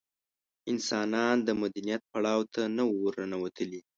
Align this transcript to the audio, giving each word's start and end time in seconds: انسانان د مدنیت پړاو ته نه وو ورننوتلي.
انسانان 0.71 1.35
د 1.47 1.49
مدنیت 1.61 2.01
پړاو 2.11 2.41
ته 2.53 2.61
نه 2.75 2.83
وو 2.87 2.97
ورننوتلي. 3.05 3.79